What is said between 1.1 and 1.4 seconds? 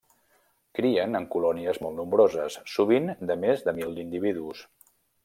en